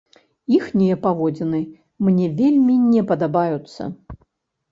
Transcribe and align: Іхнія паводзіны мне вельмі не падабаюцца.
Іхнія 0.59 0.95
паводзіны 1.03 1.59
мне 2.07 2.25
вельмі 2.39 2.75
не 2.93 3.01
падабаюцца. 3.11 3.81